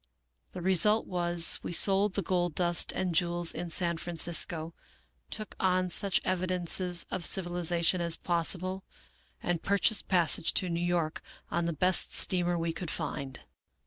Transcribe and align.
The 0.53 0.63
re 0.63 0.73
sult 0.73 1.05
was, 1.05 1.59
we 1.61 1.71
sold 1.71 2.15
the 2.15 2.23
gold 2.23 2.55
dust 2.55 2.91
and 2.91 3.13
jewels 3.13 3.51
in 3.51 3.69
San 3.69 3.97
Francisco, 3.97 4.73
took 5.29 5.53
on 5.59 5.89
such 5.89 6.19
evidences 6.25 7.05
of 7.11 7.23
civilization 7.23 8.01
as 8.01 8.17
possible, 8.17 8.83
and 9.43 9.61
pur 9.61 9.77
chased 9.77 10.07
passage 10.07 10.55
to 10.55 10.69
New 10.69 10.81
York 10.83 11.21
on 11.51 11.65
the 11.65 11.71
best 11.73 12.15
steamer 12.15 12.57
we 12.57 12.73
could 12.73 12.89
find. 12.89 13.41